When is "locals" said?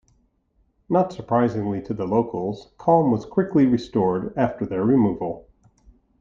2.07-2.73